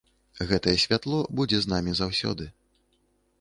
[0.51, 2.49] Гэтае святло будзе з намі заўсёды.